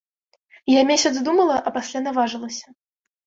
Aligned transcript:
Я 0.71 0.81
месяц 0.91 1.19
думала, 1.27 1.59
а 1.67 1.73
пасля 1.77 2.03
наважылася. 2.07 2.67